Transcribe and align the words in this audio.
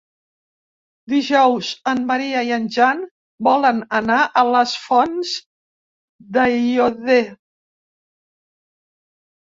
Dijous 1.11 1.67
en 1.91 2.01
Maria 2.11 2.41
i 2.47 2.53
en 2.55 2.65
Jan 2.77 3.03
volen 3.49 3.83
anar 3.99 4.17
a 4.41 4.45
les 4.55 4.73
Fonts 4.87 5.35
d'Aiòder. 6.39 7.23